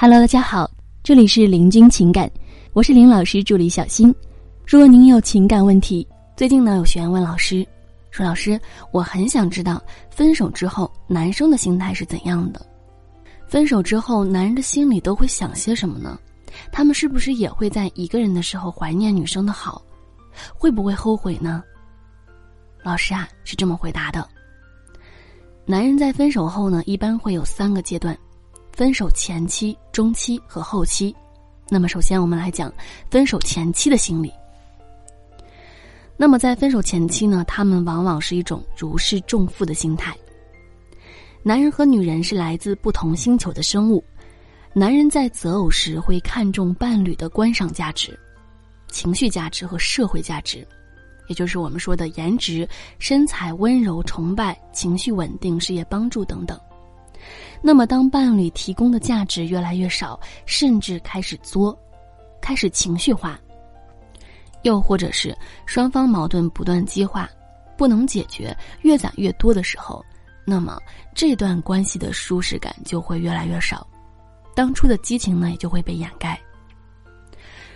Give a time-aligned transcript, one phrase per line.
[0.00, 0.70] Hello，大家好，
[1.02, 2.30] 这里是林君情感，
[2.72, 4.14] 我是林老师助理小新。
[4.64, 7.66] 如果您有情感问题，最近呢有学员问老师
[8.12, 8.60] 说：“老师，
[8.92, 12.64] 我很想知道分手之后男生的心态是怎样的？
[13.48, 16.16] 分手之后男人的心里都会想些什么呢？
[16.70, 19.82] 他们是不是也会在一个人的时候怀念女生的好？
[20.54, 21.60] 会不会后悔呢？”
[22.84, 24.24] 老师啊是这么回答的：
[25.66, 28.16] 男人在分手后呢，一般会有三个阶段。
[28.78, 31.12] 分手前期、中期和后期，
[31.68, 32.72] 那么首先我们来讲
[33.10, 34.32] 分手前期的心理。
[36.16, 40.16] 那么在分手前期呢，他们往往是一种如释重负的心态。
[41.42, 44.00] 男人和女人是来自不同星球的生物，
[44.72, 48.16] 男人在择偶时会看重伴侣的观赏价值、
[48.92, 50.64] 情绪价值和社会价值，
[51.26, 52.68] 也就是我们说的颜值、
[53.00, 56.56] 身材、温柔、崇拜、情绪稳定、事业帮助等等。
[57.60, 61.76] 那么，当伴侣提供的价值越来越少，甚至开始作，
[62.40, 63.38] 开始情绪化，
[64.62, 67.28] 又或者是双方矛盾不断激化，
[67.76, 70.04] 不能解决，越攒越多的时候，
[70.44, 70.78] 那么
[71.14, 73.86] 这段关系的舒适感就会越来越少，
[74.54, 76.40] 当初的激情呢也就会被掩盖。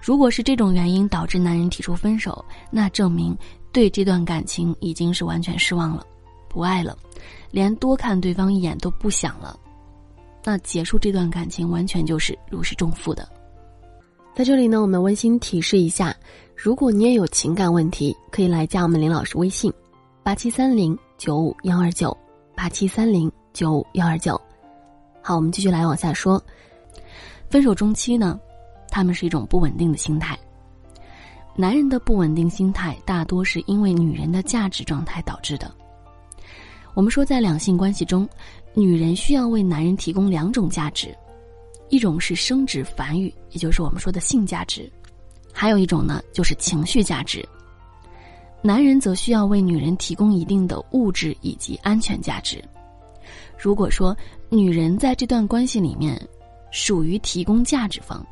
[0.00, 3.36] 如果是这种原因导致男人提出分手，那证明
[3.72, 6.06] 对这段感情已经是完全失望了，
[6.48, 6.96] 不爱了，
[7.50, 9.58] 连多看对方一眼都不想了。
[10.44, 13.26] 那结束这段感情完全就是如释重负的。
[14.34, 16.14] 在这里呢，我们温馨提示一下：
[16.54, 19.72] 如果你也有情感问题，可以来加我们林老师微信：
[20.22, 22.14] 八七三零九五幺二九
[22.54, 24.38] 八七三零九五幺二九。
[25.22, 26.42] 好，我们继续来往下说。
[27.48, 28.38] 分手中期呢，
[28.90, 30.38] 他们是一种不稳定的心态。
[31.56, 35.72] 男人的不稳定心态大多是因为女人的价值状态导致的。
[36.94, 38.28] 我们说，在两性关系中。
[38.76, 41.16] 女人需要为男人提供两种价值，
[41.90, 44.82] 一种是生殖繁育，也就是我们说的性价值；
[45.52, 47.48] 还有一种呢，就是情绪价值。
[48.60, 52.60] 男人则需要为女人提供一定的物质以及安全价值。
[53.56, 54.16] 如果说
[54.48, 56.20] 女人在这段关系里面
[56.72, 58.26] 属于提供价值方，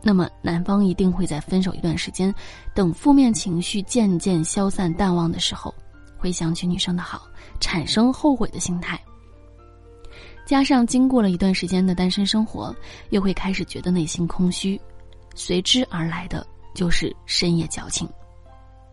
[0.00, 2.34] 那么男方一定会在分手一段时间，
[2.74, 5.74] 等负面情绪渐渐消散淡忘的时候，
[6.22, 7.26] 会想起女生的好，
[7.58, 8.96] 产生后悔的心态。
[10.46, 12.74] 加上经过了一段时间的单身生活，
[13.10, 14.80] 又会开始觉得内心空虚，
[15.34, 18.08] 随之而来的就是深夜矫情。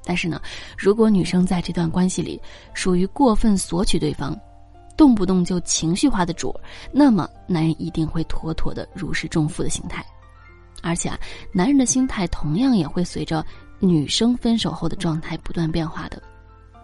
[0.03, 0.41] 但是呢，
[0.75, 2.41] 如果女生在这段关系里
[2.73, 4.35] 属于过分索取对方，
[4.97, 6.53] 动不动就情绪化的主，
[6.91, 10.03] 那么男人一定会妥妥的如释重负的心态。
[10.81, 11.19] 而且啊，
[11.51, 13.45] 男人的心态同样也会随着
[13.79, 16.22] 女生分手后的状态不断变化的。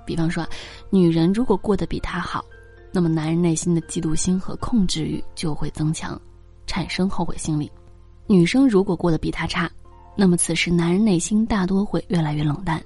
[0.06, 0.48] 比方说，
[0.90, 2.44] 女人如果过得比他好。
[2.92, 6.18] 那么，男人内心的嫉妒心和控制欲就会增强，
[6.66, 7.70] 产生后悔心理。
[8.26, 9.70] 女生如果过得比他差，
[10.16, 12.82] 那么此时男人内心大多会越来越冷淡，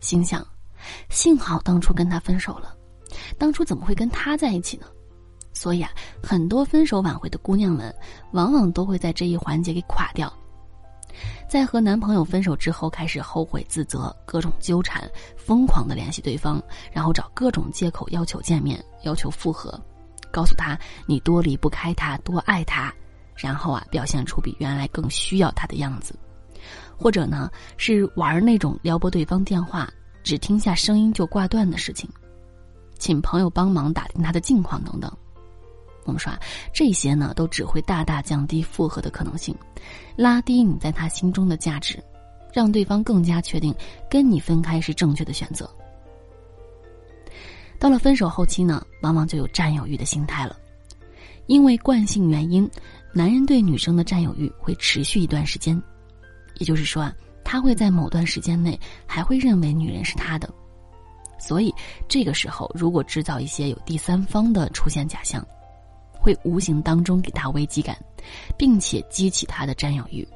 [0.00, 0.46] 心想：
[1.08, 2.74] 幸好当初跟他分手了，
[3.38, 4.86] 当初怎么会跟他在一起呢？
[5.54, 5.90] 所以啊，
[6.22, 7.92] 很多分手挽回的姑娘们，
[8.32, 10.30] 往往都会在这一环节给垮掉。
[11.48, 19.80] 在和男朋友分手之后，开始后悔自责，各种纠缠，疯狂的联系对方，然后找各种借口要求见面，要求复合，
[20.30, 22.92] 告诉他你多离不开他，多爱他，
[23.34, 26.14] 然后啊表现出比原来更需要他的样子，
[26.96, 29.88] 或者呢是玩那种撩拨对方电话，
[30.22, 32.08] 只听下声音就挂断的事情，
[32.98, 35.10] 请朋友帮忙打听他的近况等等。
[36.08, 36.40] 我们说啊，
[36.72, 39.54] 这些呢都只会大大降低复合的可能性，
[40.16, 42.02] 拉低你在他心中的价值，
[42.52, 43.74] 让对方更加确定
[44.08, 45.70] 跟你分开是正确的选择。
[47.78, 50.56] 到了分手后期呢，往往就有占有欲的心态了，
[51.46, 52.68] 因为惯性原因，
[53.12, 55.80] 男人对女生的占有欲会持续一段时间，
[56.56, 57.14] 也就是说啊，
[57.44, 60.48] 他会在某段时间内还会认为女人是他的，
[61.38, 61.72] 所以
[62.08, 65.46] 这个时候如果制造一些有第三方的出现假象。
[66.28, 67.96] 会无形当中给他危机感，
[68.58, 70.28] 并且激起他的占有欲，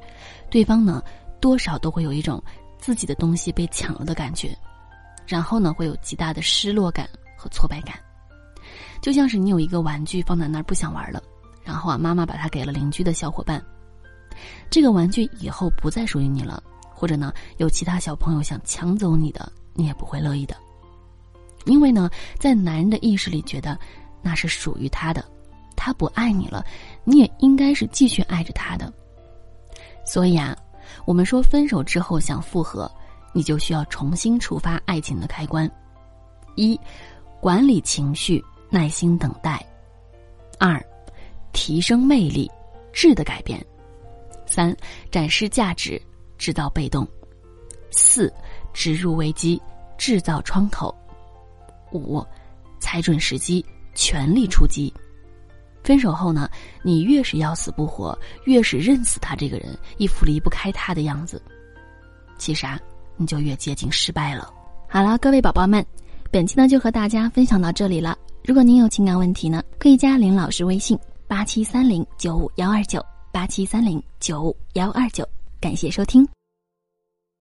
[0.49, 1.03] 对方呢
[1.39, 2.43] 多少都会有一种
[2.79, 4.57] 自己的东西被抢了的感觉，
[5.27, 7.07] 然后呢会有极大的失落感
[7.37, 7.95] 和挫败感，
[9.03, 11.23] 就像是你有一个玩具放在那儿不想玩了，
[11.63, 13.63] 然后啊妈妈把它给了邻居的小伙伴，
[14.71, 16.63] 这个玩具以后不再属于你了，
[16.95, 20.57] 或者呢有其他小朋友想抢走你的，你也不会乐意的，
[21.67, 22.09] 因为呢
[22.39, 23.79] 在男人的意识里觉得
[24.23, 25.23] 那是属于他的。
[25.85, 26.65] 他不爱你了，
[27.03, 28.93] 你也应该是继续爱着他的。
[30.07, 30.57] 所以啊，
[31.05, 32.89] 我们说分手之后想复合，
[33.33, 35.69] 你就需要重新触发爱情的开关：
[36.55, 36.79] 一、
[37.41, 38.41] 管理情绪，
[38.71, 39.59] 耐心等待；
[40.61, 40.81] 二、
[41.53, 42.49] 提升魅力，
[42.93, 43.61] 质的改变。
[44.47, 44.73] 三、
[45.11, 46.01] 展示价值，
[46.39, 47.05] 制造被动。
[47.91, 48.33] 四、
[48.73, 49.61] 植入危机，
[49.99, 50.95] 制造窗口。
[51.91, 52.25] 五、
[52.79, 54.95] 踩准时机，全力出击。
[55.83, 56.49] 分手后呢，
[56.83, 61.43] 你越是要死不活，越是认死他这个人，一副离不开他的样子，
[62.39, 62.79] 其实啊，
[63.17, 64.53] 你就越接近失败了。
[64.89, 65.85] 好了，各位宝宝们，
[66.31, 68.17] 本期呢就和大家分享到这里了。
[68.45, 75.27] 如果您有情感问题呢，可以加林老师微信：八七三零九五幺二九八七三零九五幺二九。
[75.61, 76.27] 感谢收听。